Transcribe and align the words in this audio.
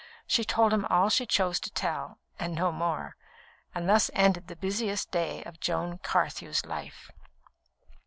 She 0.25 0.43
told 0.43 0.73
him 0.73 0.85
all 0.85 1.09
she 1.09 1.27
chose 1.27 1.59
to 1.59 1.69
tell, 1.71 2.17
and 2.39 2.55
no 2.55 2.71
more; 2.71 3.15
and 3.75 3.87
thus 3.87 4.09
ended 4.15 4.47
the 4.47 4.55
busiest 4.55 5.11
day 5.11 5.43
of 5.43 5.59
Joan 5.59 5.99
Carthew's 5.99 6.65
life. 6.65 7.11